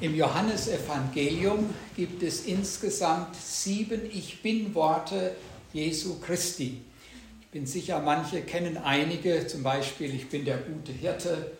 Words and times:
Im 0.00 0.16
Johannesevangelium 0.16 1.72
gibt 1.94 2.22
es 2.24 2.46
insgesamt 2.46 3.36
sieben 3.36 4.10
Ich 4.10 4.42
bin-Worte 4.42 5.36
Jesu 5.72 6.18
Christi. 6.18 6.82
Ich 7.40 7.46
bin 7.48 7.64
sicher, 7.64 8.00
manche 8.00 8.42
kennen 8.42 8.76
einige, 8.76 9.46
zum 9.46 9.62
Beispiel 9.62 10.12
Ich 10.12 10.28
bin 10.28 10.44
der 10.44 10.58
gute 10.58 10.90
Hirte 10.90 11.52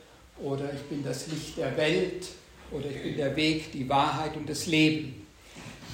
oder 0.42 0.72
Ich 0.74 0.82
bin 0.82 1.04
das 1.04 1.28
Licht 1.28 1.56
der 1.58 1.76
Welt 1.76 2.26
oder 2.72 2.90
Ich 2.90 3.02
bin 3.04 3.16
der 3.16 3.36
Weg, 3.36 3.70
die 3.70 3.88
Wahrheit 3.88 4.36
und 4.36 4.48
das 4.48 4.66
Leben. 4.66 5.24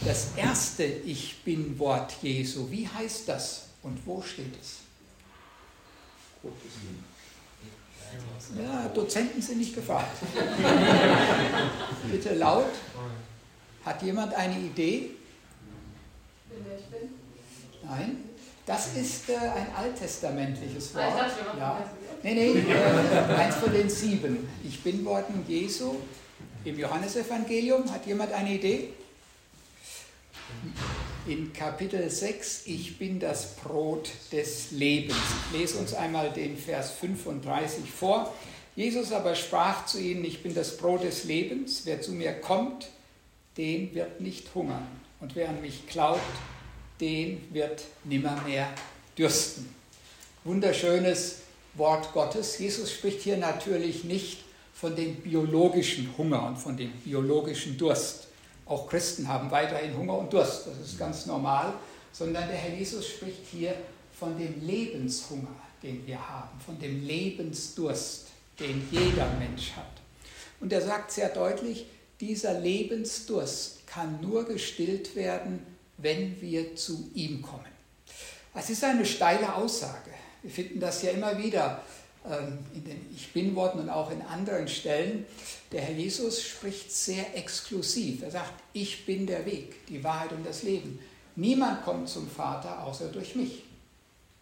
Das 0.07 0.29
erste 0.35 0.85
Ich 0.85 1.43
bin-Wort 1.45 2.15
Jesu, 2.23 2.71
wie 2.71 2.89
heißt 2.89 3.29
das 3.29 3.67
und 3.83 3.99
wo 4.07 4.23
steht 4.23 4.55
es? 4.59 4.79
Ja, 8.59 8.89
Dozenten 8.93 9.41
sind 9.41 9.59
nicht 9.59 9.75
gefragt. 9.75 10.17
Bitte 12.11 12.35
laut. 12.35 12.67
Hat 13.85 14.03
jemand 14.03 14.35
eine 14.35 14.59
Idee? 14.59 15.11
Nein? 17.85 18.17
Das 18.67 18.95
ist 18.95 19.31
äh, 19.31 19.37
ein 19.37 19.67
alttestamentliches 19.77 20.95
Wort. 20.95 21.05
Ja. 21.59 21.83
Nee, 22.23 22.35
nee, 22.35 22.73
äh, 22.73 23.35
eins 23.35 23.57
von 23.57 23.73
den 23.73 23.89
sieben. 23.89 24.49
Ich 24.63 24.83
bin 24.83 25.05
Worten 25.05 25.45
Jesu 25.49 25.97
im 26.65 26.79
Johannesevangelium. 26.79 27.91
Hat 27.91 28.07
jemand 28.07 28.33
eine 28.33 28.55
Idee? 28.55 28.91
In 31.27 31.53
Kapitel 31.53 32.09
6, 32.09 32.63
ich 32.67 32.99
bin 32.99 33.21
das 33.21 33.57
Brot 33.57 34.11
des 34.33 34.71
Lebens. 34.71 35.17
Ich 35.53 35.59
lese 35.59 35.79
uns 35.79 35.95
einmal 35.95 36.31
den 36.31 36.57
Vers 36.57 36.93
35 36.93 37.91
vor. 37.91 38.33
Jesus 38.77 39.13
aber 39.13 39.35
sprach 39.35 39.87
zu 39.87 40.01
ihnen, 40.01 40.25
ich 40.25 40.43
bin 40.43 40.55
das 40.55 40.77
Brot 40.77 41.03
des 41.03 41.25
Lebens, 41.25 41.83
wer 41.85 42.01
zu 42.01 42.13
mir 42.13 42.33
kommt, 42.33 42.89
den 43.57 43.95
wird 43.95 44.21
nicht 44.21 44.55
hungern. 44.55 44.87
Und 45.21 45.37
wer 45.37 45.51
an 45.51 45.61
mich 45.61 45.87
glaubt, 45.87 46.21
den 47.01 47.43
wird 47.53 47.85
nimmermehr 48.05 48.69
dürsten. 49.19 49.69
Wunderschönes 50.45 51.41
Wort 51.75 52.13
Gottes. 52.13 52.59
Jesus 52.59 52.91
spricht 52.91 53.21
hier 53.21 53.37
natürlich 53.37 54.05
nicht 54.05 54.45
von 54.73 54.97
dem 54.97 55.17
biologischen 55.17 56.17
Hunger 56.17 56.47
und 56.47 56.57
von 56.57 56.77
dem 56.77 56.91
biologischen 56.93 57.77
Durst 57.77 58.30
auch 58.71 58.89
Christen 58.89 59.27
haben 59.27 59.51
weiterhin 59.51 59.97
Hunger 59.97 60.17
und 60.19 60.33
Durst, 60.33 60.69
das 60.69 60.79
ist 60.79 60.99
ganz 60.99 61.27
normal, 61.27 61.75
sondern 62.13 62.47
der 62.47 62.57
Herr 62.57 62.75
Jesus 62.77 63.09
spricht 63.09 63.47
hier 63.51 63.75
von 64.17 64.39
dem 64.39 64.65
Lebenshunger, 64.65 65.57
den 65.83 66.07
wir 66.07 66.29
haben, 66.29 66.61
von 66.65 66.79
dem 66.79 67.05
Lebensdurst, 67.05 68.27
den 68.61 68.87
jeder 68.93 69.29
Mensch 69.39 69.73
hat. 69.73 69.91
Und 70.61 70.73
er 70.73 70.83
sagt 70.83 71.11
sehr 71.11 71.31
deutlich, 71.31 71.87
dieser 72.21 72.61
Lebensdurst 72.61 73.87
kann 73.89 74.21
nur 74.21 74.45
gestillt 74.45 75.17
werden, 75.17 75.67
wenn 75.97 76.41
wir 76.41 76.77
zu 76.77 77.11
ihm 77.15 77.43
kommen. 77.43 77.65
Das 78.55 78.71
ist 78.71 78.85
eine 78.85 79.05
steile 79.07 79.53
Aussage. 79.55 80.11
Wir 80.43 80.51
finden 80.51 80.79
das 80.79 81.03
ja 81.03 81.11
immer 81.11 81.37
wieder 81.39 81.83
in 82.25 82.85
den 82.85 83.07
Ich 83.15 83.33
Bin-Worten 83.33 83.79
und 83.79 83.89
auch 83.89 84.11
in 84.11 84.21
anderen 84.23 84.69
Stellen. 84.69 85.25
Der 85.73 85.81
Herr 85.81 85.95
Jesus 85.95 86.43
spricht 86.43 86.93
sehr 86.93 87.37
exklusiv. 87.37 88.23
Er 88.23 88.31
sagt, 88.31 88.53
ich 88.73 89.07
bin 89.07 89.27
der 89.27 89.47
Weg, 89.47 89.87
die 89.87 90.05
Wahrheit 90.05 90.33
und 90.33 90.47
das 90.47 90.63
Leben. 90.63 90.99
Niemand 91.37 91.83
kommt 91.83 92.09
zum 92.09 92.29
Vater 92.29 92.85
außer 92.85 93.09
durch 93.09 93.35
mich. 93.35 93.63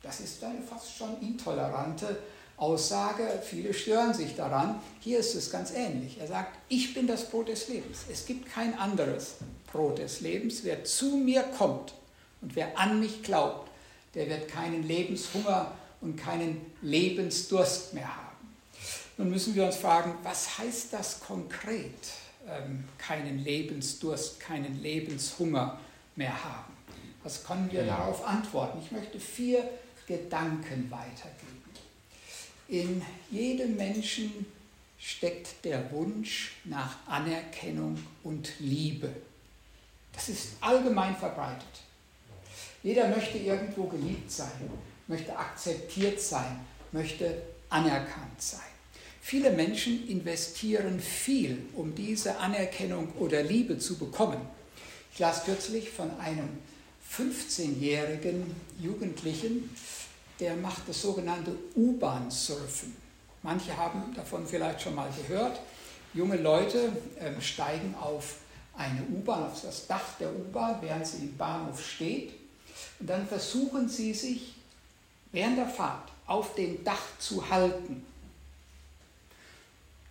Das 0.03 0.21
ist 0.21 0.43
eine 0.43 0.63
fast 0.63 0.97
schon 0.97 1.21
intolerante 1.21 2.19
Aussage. 2.57 3.41
Viele 3.45 3.73
stören 3.73 4.13
sich 4.13 4.35
daran. 4.35 4.81
Hier 5.01 5.21
ist 5.21 5.35
es 5.37 5.51
ganz 5.51 5.73
ähnlich. 5.73 6.19
Er 6.21 6.27
sagt, 6.27 6.59
ich 6.69 6.95
bin 6.95 7.07
das 7.07 7.31
Brot 7.31 7.49
des 7.49 7.69
Lebens. 7.69 8.01
Es 8.11 8.27
gibt 8.27 8.51
kein 8.51 8.77
anderes 8.77 9.37
Brot 9.73 9.99
des 9.99 10.21
Lebens. 10.21 10.65
Wer 10.65 10.83
zu 10.83 11.17
mir 11.17 11.43
kommt 11.57 11.95
und 12.41 12.57
wer 12.57 12.77
an 12.77 12.99
mich 12.99 13.23
glaubt, 13.23 13.71
der 14.15 14.29
wird 14.29 14.49
keinen 14.49 14.83
Lebenshunger 14.83 15.73
und 16.01 16.17
keinen 16.17 16.61
Lebensdurst 16.83 17.95
mehr 17.95 18.09
haben. 18.09 18.29
Nun 19.17 19.31
müssen 19.31 19.55
wir 19.55 19.65
uns 19.65 19.77
fragen, 19.77 20.15
was 20.23 20.59
heißt 20.59 20.93
das 20.93 21.21
konkret, 21.21 21.93
ähm, 22.49 22.85
keinen 22.99 23.41
Lebensdurst, 23.41 24.39
keinen 24.39 24.81
Lebenshunger 24.81 25.79
mehr 26.15 26.45
haben? 26.45 26.73
Was 27.25 27.45
können 27.45 27.71
wir 27.73 27.85
darauf 27.85 28.25
antworten? 28.25 28.79
Ich 28.81 28.93
möchte 28.93 29.19
vier 29.19 29.69
Gedanken 30.07 30.91
weitergeben. 30.91 31.59
In 32.69 33.03
jedem 33.31 33.77
Menschen 33.77 34.47
steckt 34.99 35.65
der 35.65 35.91
Wunsch 35.93 36.53
nach 36.65 36.97
Anerkennung 37.07 37.99
und 38.23 38.53
Liebe. 38.61 39.11
Das 40.13 40.29
ist 40.29 40.49
allgemein 40.61 41.17
verbreitet. 41.17 41.67
Jeder 42.83 43.09
möchte 43.09 43.39
irgendwo 43.39 43.85
geliebt 43.85 44.31
sein 44.31 44.71
möchte 45.09 45.37
akzeptiert 45.37 46.21
sein, 46.21 46.61
möchte 46.93 47.43
anerkannt 47.71 48.41
sein. 48.41 48.61
Viele 49.21 49.51
Menschen 49.51 50.09
investieren 50.09 51.01
viel, 51.01 51.67
um 51.75 51.95
diese 51.95 52.39
Anerkennung 52.39 53.13
oder 53.19 53.43
Liebe 53.43 53.79
zu 53.79 53.99
bekommen. 53.99 54.41
Ich 55.13 55.19
las 55.19 55.45
kürzlich 55.45 55.91
von 55.91 56.11
einem 56.19 56.49
15-jährigen 57.13 58.55
Jugendlichen, 58.81 59.75
der 60.41 60.57
macht 60.57 60.89
das 60.89 61.03
sogenannte 61.03 61.53
U-Bahn-Surfen. 61.75 62.97
Manche 63.43 63.77
haben 63.77 64.15
davon 64.15 64.47
vielleicht 64.47 64.83
schon 64.83 64.95
mal 64.95 65.11
gehört. 65.11 65.61
Junge 66.15 66.37
Leute 66.37 66.93
äh, 67.19 67.41
steigen 67.41 67.95
auf 68.01 68.37
eine 68.77 69.03
U-Bahn, 69.13 69.45
auf 69.45 69.61
das 69.61 69.87
Dach 69.87 70.17
der 70.21 70.31
U-Bahn, 70.35 70.79
während 70.81 71.07
sie 71.07 71.19
im 71.19 71.37
Bahnhof 71.37 71.85
steht. 71.85 72.33
Und 73.01 73.11
dann 73.11 73.27
versuchen 73.27 73.89
sie 73.89 74.15
sich 74.15 74.55
während 75.33 75.59
der 75.59 75.69
Fahrt 75.69 76.11
auf 76.27 76.55
dem 76.55 76.85
Dach 76.85 77.03
zu 77.19 77.49
halten. 77.49 78.05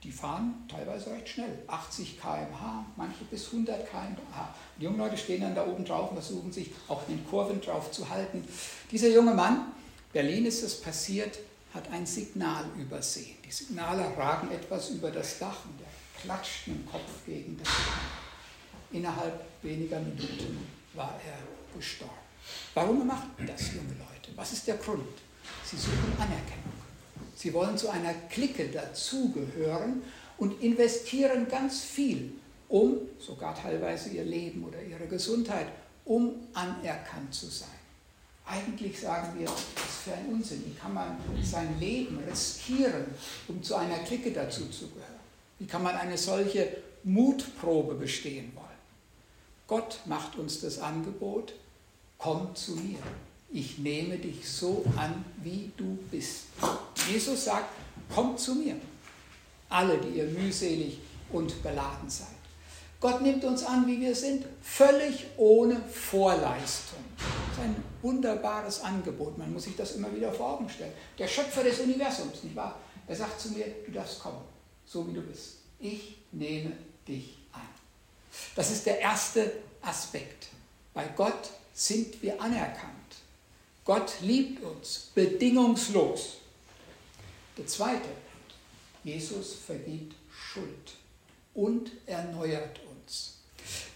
Die 0.03 0.11
fahren 0.11 0.53
teilweise 0.69 1.11
recht 1.11 1.27
schnell, 1.27 1.59
80 1.67 2.19
km/h, 2.21 2.85
manche 2.95 3.23
bis 3.25 3.47
100 3.47 3.89
km/h. 3.89 4.55
Die 4.79 4.83
jungen 4.83 4.99
Leute 4.99 5.17
stehen 5.17 5.41
dann 5.41 5.55
da 5.55 5.65
oben 5.65 5.83
drauf 5.83 6.11
und 6.11 6.17
versuchen 6.17 6.51
sich 6.51 6.71
auch 6.87 7.01
in 7.07 7.17
den 7.17 7.27
Kurven 7.27 7.59
drauf 7.59 7.91
zu 7.91 8.07
halten. 8.07 8.47
Dieser 8.91 9.09
junge 9.09 9.33
Mann, 9.33 9.73
Berlin 10.13 10.45
ist 10.45 10.63
es 10.63 10.79
passiert, 10.79 11.39
hat 11.73 11.91
ein 11.91 12.05
Signal 12.05 12.65
übersehen. 12.77 13.37
Die 13.43 13.51
Signale 13.51 14.15
ragen 14.15 14.51
etwas 14.51 14.91
über 14.91 15.11
das 15.11 15.39
Dach 15.39 15.65
und 15.65 15.81
er 15.81 16.21
klatscht 16.21 16.67
mit 16.67 16.77
dem 16.77 16.89
Kopf 16.89 17.25
gegen 17.25 17.57
das 17.57 17.67
Dach. 17.67 18.91
Innerhalb 18.91 19.45
weniger 19.61 19.99
Minuten 19.99 20.65
war 20.93 21.19
er 21.25 21.77
gestorben. 21.77 22.13
Warum 22.73 23.05
macht 23.05 23.27
das 23.45 23.73
junge 23.73 23.89
Leute? 23.89 24.16
Was 24.35 24.53
ist 24.53 24.67
der 24.67 24.77
Grund? 24.77 25.07
Sie 25.65 25.77
suchen 25.77 26.13
Anerkennung. 26.17 26.73
Sie 27.35 27.53
wollen 27.53 27.77
zu 27.77 27.89
einer 27.89 28.13
Clique 28.29 28.69
dazugehören 28.69 30.01
und 30.37 30.61
investieren 30.61 31.47
ganz 31.47 31.81
viel, 31.81 32.33
um, 32.67 32.97
sogar 33.19 33.55
teilweise 33.55 34.09
ihr 34.09 34.23
Leben 34.23 34.63
oder 34.63 34.81
ihre 34.81 35.07
Gesundheit, 35.07 35.67
um 36.05 36.35
anerkannt 36.53 37.33
zu 37.33 37.47
sein. 37.47 37.69
Eigentlich 38.45 38.99
sagen 38.99 39.37
wir, 39.37 39.45
das 39.45 39.55
ist 39.57 40.03
für 40.05 40.13
ein 40.13 40.27
Unsinn. 40.29 40.63
Wie 40.65 40.73
kann 40.73 40.93
man 40.93 41.17
sein 41.43 41.79
Leben 41.79 42.17
riskieren, 42.29 43.05
um 43.47 43.61
zu 43.61 43.75
einer 43.75 43.99
Clique 43.99 44.31
dazuzugehören? 44.31 45.17
Wie 45.59 45.67
kann 45.67 45.83
man 45.83 45.95
eine 45.95 46.17
solche 46.17 46.77
Mutprobe 47.03 47.95
bestehen 47.95 48.51
wollen? 48.55 48.67
Gott 49.67 49.99
macht 50.05 50.37
uns 50.37 50.61
das 50.61 50.79
Angebot, 50.79 51.53
komm 52.17 52.55
zu 52.55 52.71
mir 52.77 52.99
ich 53.51 53.77
nehme 53.77 54.17
dich 54.17 54.49
so 54.49 54.83
an, 54.95 55.23
wie 55.43 55.71
du 55.77 55.97
bist. 56.11 56.45
Jesus 57.09 57.45
sagt, 57.45 57.69
kommt 58.13 58.39
zu 58.39 58.55
mir, 58.55 58.75
alle, 59.69 59.97
die 59.97 60.17
ihr 60.17 60.25
mühselig 60.25 60.99
und 61.31 61.61
beladen 61.63 62.09
seid. 62.09 62.27
Gott 62.99 63.21
nimmt 63.21 63.43
uns 63.43 63.63
an, 63.63 63.85
wie 63.85 64.01
wir 64.01 64.15
sind, 64.15 64.45
völlig 64.61 65.27
ohne 65.37 65.79
Vorleistung. 65.81 66.99
Das 67.17 67.57
ist 67.57 67.63
ein 67.63 67.83
wunderbares 68.01 68.81
Angebot. 68.81 69.37
Man 69.37 69.53
muss 69.53 69.65
sich 69.65 69.75
das 69.75 69.91
immer 69.91 70.13
wieder 70.15 70.31
vor 70.31 70.53
Augen 70.53 70.67
stellen. 70.67 70.93
Der 71.17 71.27
Schöpfer 71.27 71.63
des 71.63 71.79
Universums, 71.79 72.43
nicht 72.43 72.55
wahr? 72.55 72.79
Er 73.07 73.15
sagt 73.15 73.39
zu 73.39 73.51
mir, 73.51 73.65
du 73.85 73.91
darfst 73.91 74.19
kommen, 74.19 74.41
so 74.85 75.07
wie 75.07 75.13
du 75.13 75.21
bist. 75.21 75.57
Ich 75.79 76.17
nehme 76.31 76.71
dich 77.07 77.37
an. 77.53 77.61
Das 78.55 78.71
ist 78.71 78.85
der 78.85 78.99
erste 78.99 79.51
Aspekt. 79.81 80.47
Bei 80.93 81.05
Gott 81.15 81.51
sind 81.73 82.21
wir 82.23 82.41
anerkannt. 82.41 82.97
Gott 83.87 84.15
liebt 84.21 84.61
uns 84.65 85.11
bedingungslos. 85.15 86.39
Der 87.57 87.65
zweite, 87.65 88.09
Jesus 89.05 89.53
vergibt 89.65 90.13
Schuld 90.29 90.91
und 91.53 91.91
erneuert 92.05 92.81
uns. 92.91 93.37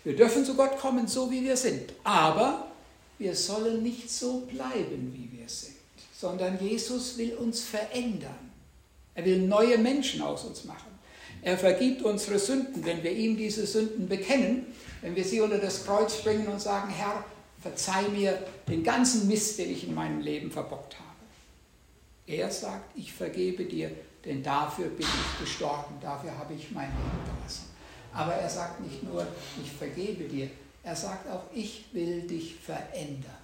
Wir 0.06 0.16
dürfen 0.16 0.46
zu 0.46 0.56
Gott 0.56 0.78
kommen, 0.80 1.10
so 1.10 1.30
wie 1.30 1.44
wir 1.44 1.58
sind, 1.58 1.92
aber 2.06 2.72
wir 3.20 3.36
sollen 3.36 3.84
nicht 3.84 4.10
so 4.10 4.40
bleiben, 4.40 5.14
wie 5.14 5.38
wir 5.38 5.50
sind, 5.50 5.76
sondern 6.18 6.58
Jesus 6.66 7.18
will 7.18 7.34
uns 7.34 7.60
verändern. 7.60 8.50
Er 9.14 9.26
will 9.26 9.40
neue 9.40 9.78
Menschen 9.78 10.22
aus 10.22 10.46
uns 10.46 10.64
machen. 10.64 10.90
Er 11.42 11.58
vergibt 11.58 12.02
unsere 12.04 12.40
Sünden, 12.40 12.86
wenn 12.86 13.04
wir 13.04 13.12
ihm 13.12 13.36
diese 13.36 13.68
Sünden 13.68 14.08
bekennen, 14.08 14.68
wenn 15.02 15.18
wir 15.18 15.26
sie 15.26 15.42
unter 15.42 15.58
das 15.58 15.84
Kreuz 15.84 16.16
bringen 16.24 16.48
und 16.48 16.62
sagen, 16.62 16.90
Herr, 16.92 17.26
verzeih 17.62 18.10
mir 18.10 18.38
den 18.68 18.84
ganzen 18.84 19.28
Mist, 19.28 19.58
den 19.60 19.72
ich 19.72 19.88
in 19.88 19.94
meinem 19.94 20.20
Leben 20.20 20.52
verbockt 20.52 20.96
habe. 20.96 21.08
Er 22.28 22.50
sagt, 22.52 22.98
ich 22.98 23.14
vergebe 23.14 23.66
dir, 23.66 23.92
denn 24.26 24.44
dafür 24.44 24.88
bin 24.88 25.06
ich 25.06 25.40
gestorben, 25.40 25.96
dafür 26.02 26.38
habe 26.38 26.54
ich 26.54 26.72
mein 26.72 26.90
Leben 26.90 27.38
gelassen. 27.38 27.66
Aber 28.14 28.34
er 28.34 28.50
sagt 28.50 28.82
nicht 28.82 29.04
nur, 29.04 29.26
ich 29.62 29.72
vergebe 29.72 30.26
dir, 30.26 30.50
er 30.84 30.96
sagt 30.96 31.30
auch, 31.30 31.44
ich 31.54 31.86
will 31.94 32.22
dich 32.22 32.56
verändern. 32.56 33.38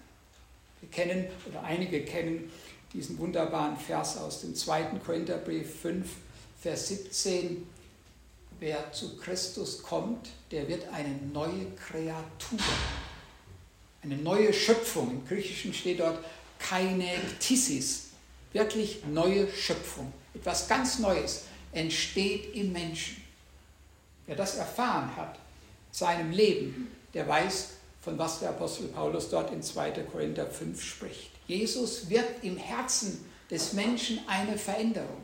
Wir 0.81 0.89
kennen, 0.89 1.27
oder 1.47 1.63
einige 1.63 2.03
kennen 2.03 2.51
diesen 2.93 3.17
wunderbaren 3.17 3.77
Vers 3.77 4.17
aus 4.17 4.41
dem 4.41 4.55
2. 4.55 4.99
Korintherbrief 5.05 5.81
5, 5.81 6.07
Vers 6.61 6.87
17. 6.87 7.67
Wer 8.59 8.91
zu 8.91 9.17
Christus 9.17 9.83
kommt, 9.83 10.29
der 10.51 10.67
wird 10.67 10.87
eine 10.91 11.15
neue 11.31 11.71
Kreatur, 11.75 12.59
eine 14.09 14.21
neue 14.21 14.53
Schöpfung. 14.53 15.11
Im 15.11 15.27
Griechischen 15.27 15.73
steht 15.73 15.99
dort 15.99 16.19
keine 16.59 17.09
Tissis, 17.39 18.07
wirklich 18.53 19.03
neue 19.05 19.47
Schöpfung. 19.51 20.11
Etwas 20.33 20.67
ganz 20.67 20.99
Neues 20.99 21.43
entsteht 21.71 22.55
im 22.55 22.71
Menschen. 22.71 23.21
Wer 24.25 24.35
das 24.35 24.55
erfahren 24.55 25.15
hat, 25.15 25.37
seinem 25.91 26.31
Leben, 26.31 26.91
der 27.13 27.27
weiß, 27.27 27.69
von 28.01 28.17
was 28.17 28.39
der 28.39 28.49
Apostel 28.49 28.87
Paulus 28.87 29.29
dort 29.29 29.51
in 29.51 29.61
2. 29.61 29.91
Korinther 30.11 30.47
5 30.47 30.81
spricht. 30.81 31.31
Jesus 31.47 32.09
wirkt 32.09 32.43
im 32.43 32.57
Herzen 32.57 33.25
des 33.49 33.73
Menschen 33.73 34.19
eine 34.27 34.57
Veränderung. 34.57 35.21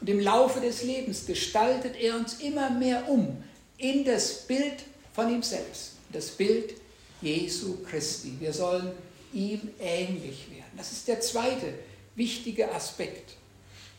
Und 0.00 0.08
im 0.08 0.20
Laufe 0.20 0.60
des 0.60 0.82
Lebens 0.82 1.26
gestaltet 1.26 1.96
er 1.96 2.16
uns 2.16 2.40
immer 2.40 2.70
mehr 2.70 3.08
um 3.08 3.42
in 3.76 4.04
das 4.04 4.46
Bild 4.46 4.84
von 5.14 5.32
ihm 5.32 5.42
selbst, 5.42 5.92
das 6.12 6.30
Bild 6.30 6.74
Jesu 7.20 7.78
Christi. 7.88 8.34
Wir 8.38 8.52
sollen 8.52 8.92
ihm 9.32 9.60
ähnlich 9.80 10.50
werden. 10.50 10.72
Das 10.76 10.92
ist 10.92 11.08
der 11.08 11.20
zweite 11.20 11.74
wichtige 12.14 12.72
Aspekt. 12.72 13.34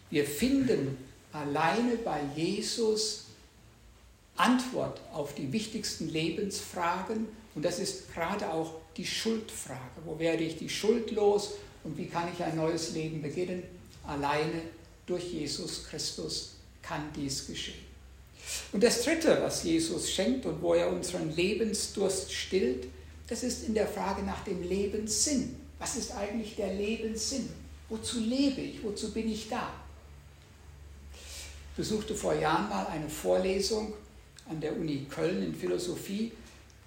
Wir 0.10 0.26
finden 0.26 0.98
alleine 1.32 1.96
bei 1.98 2.22
Jesus 2.36 3.26
Antwort 4.36 5.02
auf 5.14 5.36
die 5.36 5.52
wichtigsten 5.52 6.10
Lebensfragen 6.10 7.28
und 7.56 7.66
das 7.66 7.80
ist 7.80 8.14
gerade 8.14 8.52
auch 8.52 8.76
die 8.96 9.06
Schuldfrage. 9.06 9.80
Wo 10.06 10.18
werde 10.18 10.44
ich 10.44 10.58
die 10.58 10.70
Schuld 10.70 11.12
los 11.12 11.52
und 11.84 11.98
wie 11.98 12.08
kann 12.08 12.30
ich 12.34 12.44
ein 12.44 12.56
neues 12.56 12.94
Leben 12.94 13.22
beginnen? 13.22 13.64
Alleine 14.08 14.62
durch 15.06 15.26
Jesus 15.34 15.86
Christus 15.88 16.56
kann 16.82 17.10
dies 17.16 17.46
geschehen. 17.48 17.90
Und 18.72 18.84
das 18.84 19.04
Dritte, 19.04 19.38
was 19.42 19.64
Jesus 19.64 20.10
schenkt 20.10 20.46
und 20.46 20.62
wo 20.62 20.74
er 20.74 20.90
unseren 20.90 21.36
Lebensdurst 21.36 22.32
stillt, 22.32 22.88
das 23.30 23.44
ist 23.44 23.64
in 23.68 23.76
der 23.76 23.88
Frage 23.88 24.24
nach 24.24 24.44
dem 24.44 24.64
Lebenssinn. 24.64 25.56
Was 25.78 25.96
ist 25.96 26.16
eigentlich 26.16 26.56
der 26.56 26.74
Lebenssinn? 26.74 27.48
Wozu 27.88 28.20
lebe 28.20 28.62
ich? 28.62 28.84
Wozu 28.84 29.14
bin 29.14 29.32
ich 29.32 29.48
da? 29.48 29.72
Ich 31.14 31.78
besuchte 31.78 32.16
vor 32.16 32.34
Jahren 32.34 32.68
mal 32.68 32.88
eine 32.88 33.08
Vorlesung 33.08 33.94
an 34.50 34.60
der 34.60 34.76
Uni 34.76 35.06
Köln 35.10 35.44
in 35.44 35.56
Philosophie, 35.56 36.32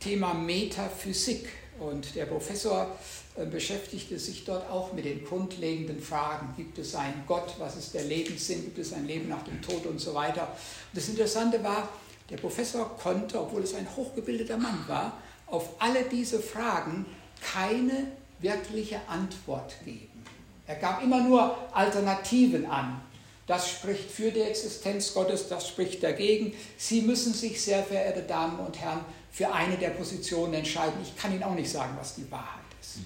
Thema 0.00 0.35
Metaphysik. 0.35 1.49
Und 1.79 2.15
der 2.15 2.27
Professor 2.27 2.97
äh, 3.37 3.47
beschäftigte 3.47 4.19
sich 4.19 4.44
dort 4.44 4.69
auch 4.69 4.93
mit 4.93 5.05
den 5.05 5.25
grundlegenden 5.25 6.00
Fragen. 6.00 6.55
Gibt 6.56 6.79
es 6.79 6.94
einen 6.94 7.23
Gott? 7.27 7.55
Was 7.59 7.77
ist 7.77 7.94
der 7.94 8.05
Lebenssinn? 8.05 8.62
Gibt 8.62 8.79
es 8.79 8.93
ein 8.93 9.06
Leben 9.06 9.29
nach 9.29 9.43
dem 9.44 9.62
Tod 9.62 9.87
und 9.87 10.00
so 10.00 10.12
weiter? 10.12 10.43
Und 10.43 10.97
das 10.97 11.09
Interessante 11.09 11.62
war, 11.62 11.89
der 12.29 12.37
Professor 12.37 12.97
konnte, 12.99 13.41
obwohl 13.41 13.62
es 13.62 13.75
ein 13.75 13.89
hochgebildeter 13.97 14.59
Mann 14.59 14.85
war, 14.87 15.19
auf 15.52 15.69
alle 15.78 16.04
diese 16.04 16.40
Fragen 16.40 17.06
keine 17.52 18.08
wirkliche 18.40 19.00
Antwort 19.06 19.75
geben. 19.84 20.25
Er 20.66 20.76
gab 20.76 21.02
immer 21.02 21.20
nur 21.20 21.56
Alternativen 21.72 22.66
an. 22.66 23.00
Das 23.46 23.69
spricht 23.69 24.10
für 24.10 24.31
die 24.31 24.40
Existenz 24.40 25.12
Gottes, 25.12 25.49
das 25.49 25.69
spricht 25.69 26.02
dagegen. 26.02 26.54
Sie 26.78 27.02
müssen 27.02 27.34
sich, 27.34 27.60
sehr 27.60 27.82
verehrte 27.82 28.22
Damen 28.22 28.58
und 28.60 28.81
Herren, 28.81 29.00
für 29.31 29.52
eine 29.52 29.76
der 29.76 29.90
Positionen 29.90 30.54
entscheiden. 30.54 30.94
Ich 31.02 31.16
kann 31.16 31.32
Ihnen 31.32 31.43
auch 31.43 31.55
nicht 31.55 31.70
sagen, 31.70 31.94
was 31.98 32.14
die 32.14 32.31
Wahrheit 32.31 32.64
ist. 32.81 32.98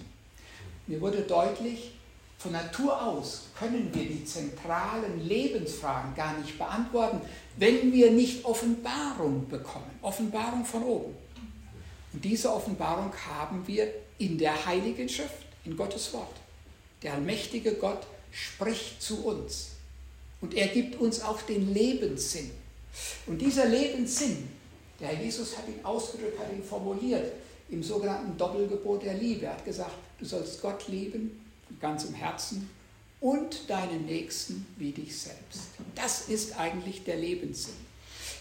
Mir 0.87 1.01
wurde 1.01 1.23
deutlich, 1.23 1.93
von 2.39 2.53
Natur 2.53 3.03
aus 3.03 3.47
können 3.59 3.91
wir 3.93 4.05
die 4.05 4.25
zentralen 4.25 5.27
Lebensfragen 5.27 6.15
gar 6.15 6.39
nicht 6.39 6.59
beantworten, 6.59 7.21
wenn 7.57 7.93
wir 7.93 8.11
nicht 8.11 8.45
Offenbarung 8.45 9.49
bekommen, 9.49 9.91
Offenbarung 10.03 10.65
von 10.65 10.83
oben. 10.85 11.26
Und 12.17 12.25
diese 12.25 12.51
Offenbarung 12.51 13.13
haben 13.29 13.67
wir 13.67 13.93
in 14.17 14.39
der 14.39 14.65
Heiligen 14.65 15.07
Schrift, 15.07 15.45
in 15.67 15.77
Gottes 15.77 16.15
Wort. 16.15 16.35
Der 17.03 17.13
allmächtige 17.13 17.75
Gott 17.75 18.07
spricht 18.33 19.03
zu 19.03 19.23
uns 19.27 19.73
und 20.41 20.55
er 20.55 20.69
gibt 20.69 20.99
uns 20.99 21.21
auch 21.21 21.43
den 21.43 21.75
Lebenssinn. 21.75 22.53
Und 23.27 23.37
dieser 23.37 23.67
Lebenssinn, 23.67 24.49
der 24.99 25.09
Herr 25.09 25.23
Jesus 25.23 25.59
hat 25.59 25.69
ihn 25.69 25.85
ausgedrückt, 25.85 26.39
hat 26.39 26.51
ihn 26.51 26.65
formuliert 26.65 27.33
im 27.69 27.83
sogenannten 27.83 28.39
Doppelgebot 28.39 29.03
der 29.03 29.13
Liebe. 29.13 29.45
Er 29.45 29.53
hat 29.53 29.67
gesagt, 29.67 29.97
du 30.19 30.25
sollst 30.25 30.63
Gott 30.63 30.89
lieben 30.89 31.45
von 31.67 31.79
ganzem 31.81 32.15
Herzen 32.15 32.71
und 33.21 33.69
deinen 33.69 34.07
Nächsten 34.07 34.65
wie 34.79 34.93
dich 34.93 35.15
selbst. 35.19 35.69
Das 35.95 36.31
ist 36.31 36.59
eigentlich 36.59 37.05
der 37.05 37.17
Lebenssinn. 37.17 37.75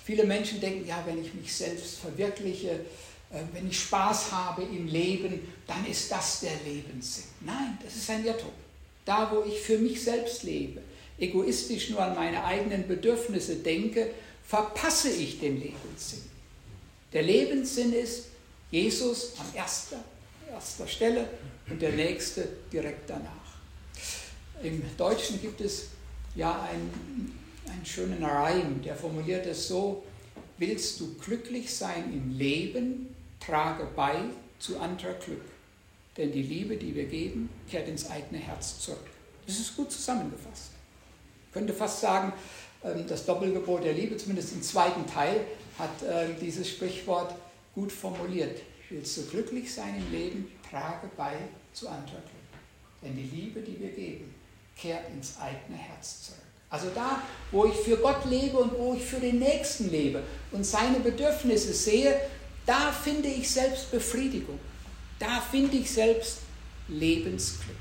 Viele 0.05 0.23
Menschen 0.23 0.61
denken, 0.61 0.87
ja, 0.87 1.03
wenn 1.05 1.21
ich 1.21 1.33
mich 1.33 1.53
selbst 1.53 1.97
verwirkliche, 1.97 2.79
wenn 3.53 3.67
ich 3.67 3.79
Spaß 3.79 4.31
habe 4.31 4.63
im 4.63 4.87
Leben, 4.87 5.39
dann 5.67 5.85
ist 5.85 6.11
das 6.11 6.41
der 6.41 6.53
Lebenssinn. 6.65 7.25
Nein, 7.41 7.77
das 7.83 7.95
ist 7.95 8.09
ein 8.09 8.25
Irrtum. 8.25 8.51
Da, 9.03 9.31
wo 9.31 9.43
ich 9.43 9.59
für 9.59 9.77
mich 9.77 10.03
selbst 10.03 10.43
lebe, 10.43 10.81
egoistisch 11.19 11.89
nur 11.89 12.01
an 12.01 12.15
meine 12.15 12.43
eigenen 12.43 12.87
Bedürfnisse 12.87 13.57
denke, 13.57 14.11
verpasse 14.45 15.09
ich 15.09 15.39
den 15.39 15.59
Lebenssinn. 15.59 16.23
Der 17.13 17.23
Lebenssinn 17.23 17.93
ist 17.93 18.25
Jesus 18.71 19.33
an 19.39 19.45
erster, 19.53 20.03
erster 20.51 20.87
Stelle 20.87 21.29
und 21.69 21.81
der 21.81 21.91
nächste 21.91 22.47
direkt 22.71 23.09
danach. 23.09 23.31
Im 24.61 24.83
Deutschen 24.97 25.41
gibt 25.41 25.61
es 25.61 25.87
ja 26.35 26.61
einen, 26.63 27.37
einen 27.67 27.85
schönen 27.85 28.23
Reim, 28.23 28.81
der 28.83 28.95
formuliert 28.95 29.45
es 29.45 29.67
so, 29.67 30.03
willst 30.57 30.99
du 30.99 31.15
glücklich 31.15 31.73
sein 31.73 32.11
im 32.13 32.37
Leben, 32.37 33.14
trage 33.45 33.87
bei 33.95 34.15
zu 34.59 34.79
anderer 34.79 35.13
Glück. 35.13 35.43
Denn 36.17 36.31
die 36.31 36.43
Liebe, 36.43 36.77
die 36.77 36.95
wir 36.95 37.05
geben, 37.05 37.49
kehrt 37.69 37.87
ins 37.87 38.09
eigene 38.09 38.39
Herz 38.39 38.79
zurück. 38.79 39.05
Das 39.45 39.59
ist 39.59 39.75
gut 39.75 39.91
zusammengefasst. 39.91 40.71
Ich 41.47 41.53
könnte 41.53 41.73
fast 41.73 42.01
sagen, 42.01 42.33
ähm, 42.83 43.05
das 43.07 43.25
Doppelgebot 43.25 43.83
der 43.83 43.93
Liebe, 43.93 44.17
zumindest 44.17 44.53
im 44.53 44.61
zweiten 44.61 45.05
Teil, 45.05 45.41
hat 45.77 45.89
ähm, 46.07 46.35
dieses 46.39 46.69
Sprichwort 46.69 47.35
gut 47.73 47.91
formuliert. 47.91 48.61
Willst 48.89 49.17
du 49.17 49.25
glücklich 49.25 49.73
sein 49.73 49.95
im 49.97 50.11
Leben, 50.11 50.51
trage 50.69 51.09
bei 51.17 51.33
zu 51.73 51.89
anderer 51.89 52.21
Glück. 52.21 53.01
Denn 53.01 53.15
die 53.15 53.35
Liebe, 53.35 53.61
die 53.61 53.79
wir 53.79 53.89
geben, 53.89 54.33
kehrt 54.77 55.09
ins 55.13 55.37
eigene 55.39 55.77
Herz 55.77 56.23
zurück. 56.23 56.39
Also 56.69 56.87
da, 56.95 57.21
wo 57.51 57.65
ich 57.65 57.75
für 57.75 57.97
Gott 57.97 58.25
lebe 58.25 58.57
und 58.57 58.77
wo 58.77 58.95
ich 58.95 59.03
für 59.03 59.19
den 59.19 59.39
Nächsten 59.39 59.89
lebe 59.91 60.23
und 60.51 60.65
seine 60.65 60.99
Bedürfnisse 60.99 61.73
sehe, 61.73 62.19
da 62.65 62.91
finde 62.91 63.27
ich 63.27 63.49
selbst 63.49 63.91
Befriedigung. 63.91 64.59
Da 65.19 65.41
finde 65.41 65.77
ich 65.77 65.89
selbst 65.89 66.39
Lebensglück. 66.87 67.75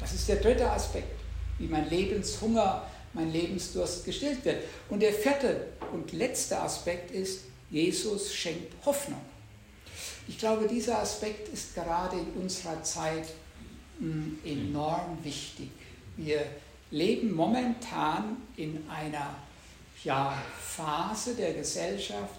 Das 0.00 0.12
ist 0.12 0.28
der 0.28 0.36
dritte 0.36 0.70
Aspekt, 0.70 1.20
wie 1.58 1.66
mein 1.66 1.88
Lebenshunger, 1.88 2.86
mein 3.14 3.32
Lebensdurst 3.32 4.04
gestillt 4.04 4.44
wird. 4.44 4.62
Und 4.90 5.00
der 5.00 5.12
vierte 5.12 5.68
und 5.92 6.12
letzte 6.12 6.60
Aspekt 6.60 7.10
ist, 7.10 7.40
Jesus 7.70 8.34
schenkt 8.34 8.74
Hoffnung. 8.84 9.20
Ich 10.28 10.38
glaube, 10.38 10.68
dieser 10.68 11.00
Aspekt 11.00 11.48
ist 11.48 11.74
gerade 11.74 12.16
in 12.16 12.42
unserer 12.42 12.82
Zeit 12.82 13.26
hm, 13.98 14.38
enorm 14.44 15.18
wichtig. 15.22 15.70
Wir 16.16 16.44
leben 16.90 17.32
momentan 17.32 18.36
in 18.56 18.84
einer 18.88 19.34
ja, 20.04 20.40
Phase 20.60 21.34
der 21.34 21.54
Gesellschaft, 21.54 22.34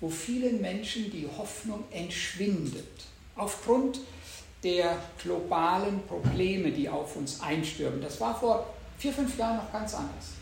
wo 0.00 0.08
vielen 0.08 0.60
Menschen 0.60 1.10
die 1.10 1.28
Hoffnung 1.38 1.84
entschwindet. 1.90 3.04
Aufgrund 3.36 4.00
der 4.62 4.96
globalen 5.22 6.00
Probleme, 6.06 6.70
die 6.70 6.88
auf 6.88 7.16
uns 7.16 7.40
einstürmen. 7.40 8.00
Das 8.00 8.20
war 8.20 8.38
vor 8.38 8.66
vier, 8.98 9.12
fünf 9.12 9.36
Jahren 9.38 9.58
noch 9.58 9.72
ganz 9.72 9.94
anders. 9.94 10.32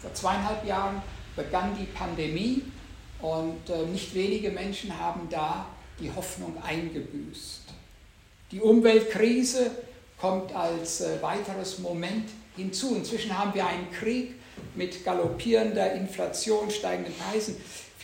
Vor 0.00 0.12
zweieinhalb 0.14 0.64
Jahren 0.66 1.02
begann 1.34 1.76
die 1.78 1.84
Pandemie 1.84 2.62
und 3.20 3.68
äh, 3.68 3.86
nicht 3.86 4.14
wenige 4.14 4.50
Menschen 4.50 4.98
haben 4.98 5.28
da 5.30 5.66
die 6.00 6.10
Hoffnung 6.10 6.62
eingebüßt. 6.62 7.62
Die 8.52 8.60
Umweltkrise 8.60 9.70
kommt 10.18 10.54
als 10.54 11.00
äh, 11.00 11.20
weiteres 11.20 11.78
Moment 11.78 12.30
hinzu. 12.56 12.94
Inzwischen 12.96 13.36
haben 13.36 13.54
wir 13.54 13.66
einen 13.66 13.90
Krieg 13.90 14.34
mit 14.74 15.04
galoppierender 15.04 15.92
Inflation, 15.92 16.70
steigenden 16.70 17.14
Preisen. 17.14 17.56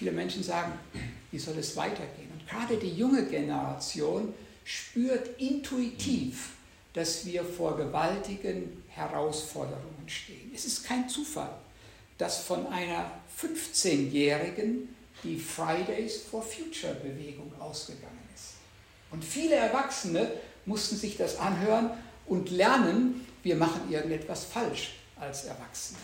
Viele 0.02 0.16
Menschen 0.16 0.42
sagen, 0.42 0.72
wie 1.30 1.38
soll 1.38 1.56
es 1.58 1.76
weitergehen? 1.76 2.28
Und 2.32 2.48
gerade 2.48 2.76
die 2.76 2.92
junge 2.92 3.24
Generation 3.24 4.34
spürt 4.64 5.40
intuitiv, 5.40 6.54
dass 6.92 7.24
wir 7.24 7.44
vor 7.44 7.76
gewaltigen 7.76 8.82
Herausforderungen 8.88 10.02
stehen. 10.08 10.50
Es 10.52 10.64
ist 10.64 10.82
kein 10.82 11.08
Zufall, 11.08 11.54
dass 12.18 12.38
von 12.38 12.66
einer 12.66 13.12
15-Jährigen 13.40 14.88
die 15.22 15.38
Fridays 15.38 16.16
for 16.28 16.42
Future 16.42 16.94
Bewegung 16.94 17.52
ausgegangen 17.60 18.28
ist. 18.34 18.54
Und 19.12 19.24
viele 19.24 19.54
Erwachsene 19.54 20.32
mussten 20.66 20.96
sich 20.96 21.16
das 21.16 21.36
anhören 21.36 21.90
und 22.26 22.50
lernen, 22.50 23.24
wir 23.44 23.54
machen 23.54 23.82
irgendetwas 23.88 24.46
falsch 24.46 24.94
als 25.14 25.44
Erwachsene. 25.44 26.00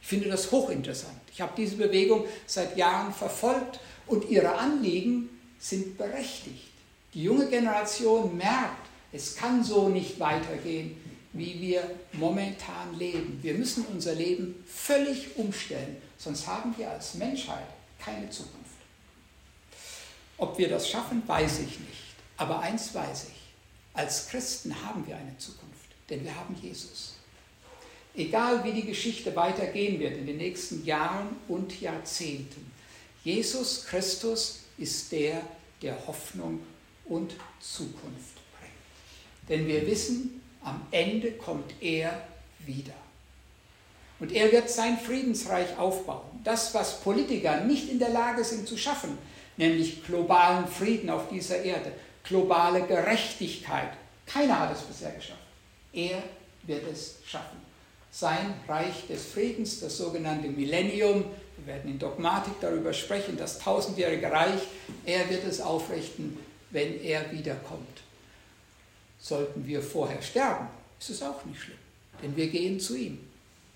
Ich 0.00 0.08
finde 0.08 0.28
das 0.28 0.50
hochinteressant. 0.50 1.20
Ich 1.32 1.40
habe 1.40 1.52
diese 1.56 1.76
Bewegung 1.76 2.24
seit 2.46 2.76
Jahren 2.76 3.12
verfolgt 3.12 3.80
und 4.06 4.28
ihre 4.28 4.54
Anliegen 4.54 5.28
sind 5.58 5.96
berechtigt. 5.98 6.70
Die 7.14 7.22
junge 7.22 7.46
Generation 7.48 8.36
merkt, 8.36 8.88
es 9.12 9.36
kann 9.36 9.62
so 9.62 9.88
nicht 9.88 10.18
weitergehen, 10.20 10.96
wie 11.32 11.60
wir 11.60 11.82
momentan 12.12 12.96
leben. 12.98 13.38
Wir 13.42 13.54
müssen 13.54 13.84
unser 13.86 14.14
Leben 14.14 14.64
völlig 14.66 15.36
umstellen, 15.36 15.96
sonst 16.18 16.46
haben 16.46 16.74
wir 16.76 16.90
als 16.90 17.14
Menschheit 17.14 17.66
keine 17.98 18.28
Zukunft. 18.30 18.58
Ob 20.38 20.56
wir 20.58 20.68
das 20.68 20.88
schaffen, 20.88 21.22
weiß 21.26 21.60
ich 21.60 21.78
nicht. 21.80 22.14
Aber 22.36 22.60
eins 22.60 22.94
weiß 22.94 23.24
ich, 23.24 23.40
als 23.92 24.28
Christen 24.28 24.74
haben 24.84 25.06
wir 25.06 25.16
eine 25.16 25.36
Zukunft, 25.38 25.90
denn 26.08 26.24
wir 26.24 26.34
haben 26.34 26.56
Jesus. 26.60 27.14
Egal 28.14 28.64
wie 28.64 28.72
die 28.72 28.86
Geschichte 28.86 29.34
weitergehen 29.36 30.00
wird 30.00 30.16
in 30.16 30.26
den 30.26 30.36
nächsten 30.36 30.84
Jahren 30.84 31.36
und 31.48 31.80
Jahrzehnten, 31.80 32.70
Jesus 33.22 33.84
Christus 33.86 34.60
ist 34.78 35.12
der, 35.12 35.42
der 35.82 36.06
Hoffnung 36.06 36.60
und 37.04 37.34
Zukunft 37.60 38.36
bringt. 38.58 39.48
Denn 39.48 39.66
wir 39.66 39.86
wissen, 39.86 40.40
am 40.62 40.86
Ende 40.90 41.32
kommt 41.32 41.72
er 41.80 42.26
wieder. 42.60 42.94
Und 44.18 44.32
er 44.32 44.52
wird 44.52 44.68
sein 44.68 44.98
Friedensreich 44.98 45.78
aufbauen. 45.78 46.40
Das, 46.44 46.74
was 46.74 47.00
Politiker 47.00 47.60
nicht 47.62 47.88
in 47.88 47.98
der 47.98 48.10
Lage 48.10 48.44
sind 48.44 48.68
zu 48.68 48.76
schaffen, 48.76 49.16
nämlich 49.56 50.04
globalen 50.04 50.66
Frieden 50.66 51.08
auf 51.10 51.28
dieser 51.28 51.62
Erde, 51.62 51.92
globale 52.24 52.86
Gerechtigkeit. 52.86 53.92
Keiner 54.26 54.60
hat 54.60 54.76
es 54.76 54.82
bisher 54.82 55.12
geschafft. 55.12 55.40
Er 55.92 56.22
wird 56.64 56.84
es 56.92 57.16
schaffen. 57.24 57.69
Sein 58.12 58.54
Reich 58.66 59.06
des 59.08 59.26
Friedens, 59.26 59.80
das 59.80 59.96
sogenannte 59.96 60.48
Millennium, 60.48 61.24
wir 61.56 61.74
werden 61.74 61.90
in 61.90 61.98
Dogmatik 61.98 62.54
darüber 62.60 62.92
sprechen, 62.92 63.36
das 63.36 63.58
tausendjährige 63.58 64.30
Reich, 64.30 64.62
er 65.04 65.28
wird 65.30 65.44
es 65.44 65.60
aufrichten, 65.60 66.38
wenn 66.70 67.00
er 67.02 67.30
wiederkommt. 67.30 68.02
Sollten 69.20 69.66
wir 69.66 69.82
vorher 69.82 70.22
sterben, 70.22 70.66
ist 70.98 71.10
es 71.10 71.22
auch 71.22 71.44
nicht 71.44 71.60
schlimm, 71.60 71.78
denn 72.22 72.36
wir 72.36 72.48
gehen 72.48 72.80
zu 72.80 72.96
ihm. 72.96 73.18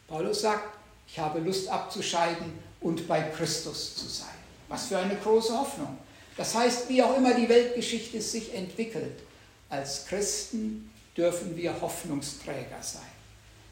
Paulus 0.09 0.41
sagt, 0.41 0.79
ich 1.07 1.19
habe 1.19 1.39
Lust 1.41 1.69
abzuscheiden 1.69 2.53
und 2.81 3.07
bei 3.07 3.23
Christus 3.23 3.97
zu 3.97 4.09
sein. 4.09 4.35
Was 4.69 4.87
für 4.87 4.99
eine 4.99 5.17
große 5.17 5.57
Hoffnung. 5.57 5.99
Das 6.37 6.55
heißt, 6.55 6.89
wie 6.89 7.03
auch 7.03 7.17
immer 7.17 7.35
die 7.35 7.49
Weltgeschichte 7.49 8.21
sich 8.21 8.55
entwickelt, 8.55 9.21
als 9.69 10.07
Christen 10.07 10.91
dürfen 11.17 11.57
wir 11.57 11.81
Hoffnungsträger 11.81 12.83
sein. 12.83 13.03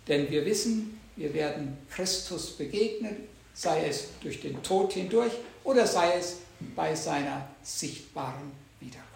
Denn 0.09 0.31
wir 0.31 0.45
wissen, 0.45 1.01
wir 1.17 1.33
werden 1.35 1.77
Christus 1.91 2.51
begegnen, 2.51 3.29
sei 3.55 3.87
es 3.87 4.09
durch 4.21 4.41
den 4.41 4.63
Tod 4.63 4.93
hindurch 4.93 5.33
oder 5.65 5.87
sei 5.87 6.15
es 6.19 6.39
bei 6.75 6.95
seiner 6.95 7.49
sichtbaren 7.63 8.53
Wiederkunft. 8.81 9.13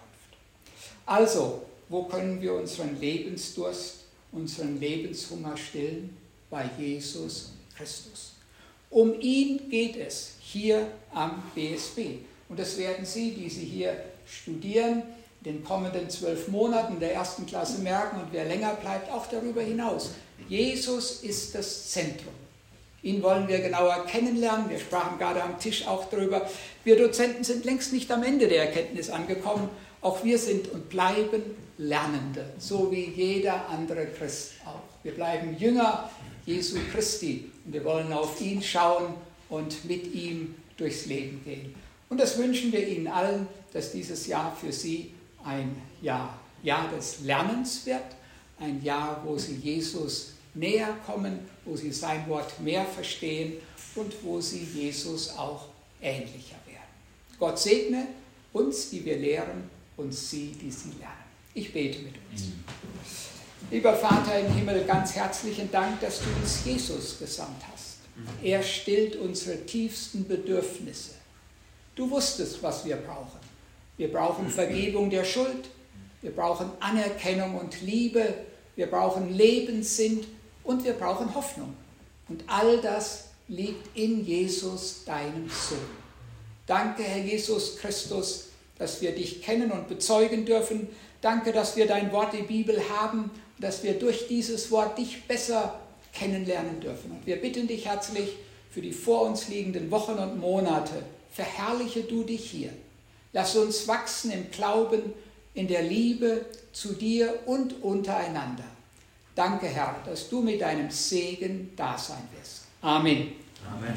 Also, 1.07 1.63
wo 1.89 2.05
können 2.05 2.41
wir 2.41 2.55
unseren 2.55 3.01
Lebensdurst, 3.01 4.05
unseren 4.33 4.79
Lebenshunger 4.81 5.57
stillen? 5.57 6.17
Bei 6.51 6.69
Jesus 6.79 7.53
Christus. 7.77 8.33
Um 8.91 9.21
ihn 9.21 9.69
geht 9.69 9.97
es 9.97 10.35
hier 10.41 10.87
am 11.13 11.43
BSB. 11.55 12.19
Und 12.49 12.59
das 12.59 12.79
werden 12.79 13.05
Sie, 13.05 13.33
die 13.33 13.49
Sie 13.49 13.65
hier 13.65 14.01
studieren, 14.27 15.03
den 15.41 15.63
kommenden 15.65 16.11
zwölf 16.11 16.49
Monaten 16.49 16.99
der 16.99 17.15
ersten 17.15 17.47
Klasse 17.47 17.81
merken 17.83 18.21
und 18.21 18.33
wer 18.33 18.45
länger 18.45 18.75
bleibt, 18.75 19.11
auch 19.13 19.27
darüber 19.27 19.63
hinaus. 19.63 20.11
Jesus 20.49 21.23
ist 21.23 21.55
das 21.55 21.91
Zentrum. 21.91 22.33
Ihn 23.03 23.23
wollen 23.23 23.47
wir 23.47 23.61
genauer 23.61 24.05
kennenlernen. 24.07 24.69
Wir 24.69 24.81
sprachen 24.81 25.19
gerade 25.19 25.43
am 25.43 25.61
Tisch 25.61 25.87
auch 25.87 26.09
darüber. 26.11 26.49
Wir 26.83 26.97
Dozenten 26.97 27.45
sind 27.45 27.65
längst 27.65 27.93
nicht 27.93 28.11
am 28.11 28.23
Ende 28.25 28.49
der 28.49 28.67
Erkenntnis 28.67 29.11
angekommen. 29.11 29.69
Auch 30.01 30.25
wir 30.25 30.39
sind 30.39 30.69
und 30.73 30.89
bleiben 30.89 31.43
Lernende, 31.79 32.45
so 32.59 32.91
wie 32.91 33.05
jeder 33.05 33.69
andere 33.69 34.07
Christ 34.07 34.53
auch. 34.65 34.81
Wir 35.05 35.13
bleiben 35.13 35.57
Jünger 35.59 36.11
Jesu 36.47 36.79
Christi 36.93 37.51
und 37.65 37.75
wir 37.75 37.85
wollen 37.85 38.13
auf 38.13 38.41
ihn 38.41 38.63
schauen 38.63 39.15
und 39.49 39.85
mit 39.85 40.15
ihm 40.15 40.55
durchs 40.77 41.07
Leben 41.07 41.43
gehen. 41.45 41.75
Und 42.09 42.21
das 42.21 42.39
wünschen 42.39 42.73
wir 42.73 42.87
Ihnen 42.87 43.09
allen, 43.09 43.49
dass 43.73 43.93
dieses 43.93 44.27
Jahr 44.29 44.57
für 44.57 44.73
Sie 44.73 45.13
ein 45.47 45.81
Jahr, 46.03 46.39
Jahr 46.63 46.91
des 46.91 47.21
Lernens 47.21 47.87
wird, 47.87 48.05
ein 48.59 48.83
Jahr, 48.83 49.23
wo 49.25 49.39
Sie 49.39 49.55
Jesus 49.55 50.33
näher 50.55 50.97
kommen, 51.07 51.39
wo 51.65 51.77
Sie 51.77 51.93
sein 51.93 52.29
Wort 52.29 52.59
mehr 52.61 52.85
verstehen 52.85 53.55
und 53.95 54.13
wo 54.23 54.41
Sie 54.41 54.65
Jesus 54.65 55.37
auch 55.37 55.67
ähnlicher 56.01 56.57
werden. 56.67 56.83
Gott 57.39 57.59
segne 57.59 58.07
uns, 58.53 58.91
die 58.91 59.05
wir 59.05 59.19
lehren, 59.19 59.71
und 59.97 60.13
Sie, 60.13 60.53
die 60.61 60.71
Sie 60.71 60.91
lernen. 60.99 61.25
Ich 61.55 61.73
bete 61.73 62.01
mit 62.01 62.15
uns. 62.31 62.49
Lieber 63.71 63.95
Vater 63.95 64.39
im 64.39 64.53
Himmel, 64.53 64.85
ganz 64.85 65.15
herzlichen 65.15 65.71
Dank, 65.71 66.01
dass 66.01 66.21
du 66.21 66.27
uns 66.41 66.65
Jesus 66.65 67.19
gesandt 67.19 67.63
hast. 67.73 67.97
Er 68.43 68.63
stillt 68.63 69.17
unsere 69.17 69.65
tiefsten 69.65 70.27
Bedürfnisse. 70.27 71.15
Du 71.95 72.11
wusstest, 72.11 72.63
was 72.63 72.85
wir 72.85 72.97
brauchen. 72.97 73.46
Wir 73.97 74.13
brauchen 74.13 74.49
Vergebung 74.49 75.11
der 75.11 75.25
Schuld, 75.25 75.71
wir 76.23 76.31
brauchen 76.31 76.71
Anerkennung 76.81 77.57
und 77.57 77.81
Liebe, 77.83 78.35
wir 78.75 78.87
brauchen 78.87 79.35
Lebenssinn 79.35 80.27
und 80.65 80.85
wir 80.85 80.93
brauchen 80.93 81.35
Hoffnung. 81.35 81.75
Und 82.29 82.45
all 82.47 82.79
das 82.81 83.31
liegt 83.49 83.97
in 83.97 84.25
Jesus, 84.25 85.05
deinem 85.05 85.49
Sohn. 85.49 85.79
Danke, 86.67 87.05
Herr 87.05 87.25
Jesus 87.25 87.77
Christus, 87.79 88.49
dass 88.79 89.01
wir 89.01 89.13
dich 89.13 89.41
kennen 89.43 89.71
und 89.71 89.89
bezeugen 89.89 90.45
dürfen. 90.45 90.89
Danke, 91.21 91.53
dass 91.53 91.77
wir 91.77 91.87
dein 91.87 92.13
Wort, 92.13 92.33
die 92.33 92.43
Bibel 92.43 92.81
haben 92.91 93.31
dass 93.59 93.83
wir 93.83 93.99
durch 93.99 94.29
dieses 94.29 94.71
Wort 94.71 94.99
dich 94.99 95.25
besser 95.25 95.81
kennenlernen 96.13 96.81
dürfen. 96.81 97.11
Und 97.11 97.27
wir 97.27 97.37
bitten 97.37 97.67
dich 97.67 97.87
herzlich 97.87 98.37
für 98.71 98.81
die 98.81 98.93
vor 98.93 99.23
uns 99.23 99.49
liegenden 99.49 99.91
Wochen 99.91 100.13
und 100.13 100.39
Monate, 100.39 101.03
verherrliche 101.31 102.03
du 102.03 102.25
dich 102.25 102.51
hier. 102.51 102.71
Lass 103.37 103.55
uns 103.55 103.87
wachsen 103.87 104.31
im 104.31 104.51
Glauben, 104.51 105.13
in 105.53 105.69
der 105.69 105.83
Liebe 105.83 106.47
zu 106.73 106.95
dir 106.95 107.41
und 107.45 107.83
untereinander. 107.83 108.65
Danke, 109.35 109.67
Herr, 109.67 109.97
dass 110.07 110.31
du 110.31 110.41
mit 110.41 110.63
deinem 110.63 110.91
Segen 110.91 111.73
da 111.77 111.99
sein 111.99 112.27
wirst. 112.35 112.63
Amen. 112.81 113.33
Amen. 113.71 113.95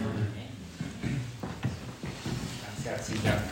Ganz 2.62 2.86
herzlichen 2.86 3.24
Dank. 3.24 3.44